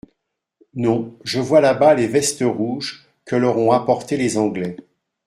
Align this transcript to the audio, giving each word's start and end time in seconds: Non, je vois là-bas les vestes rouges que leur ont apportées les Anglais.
Non, 0.73 1.15
je 1.23 1.39
vois 1.39 1.61
là-bas 1.61 1.93
les 1.93 2.07
vestes 2.07 2.41
rouges 2.41 3.07
que 3.23 3.35
leur 3.35 3.59
ont 3.59 3.71
apportées 3.71 4.17
les 4.17 4.35
Anglais. 4.39 4.75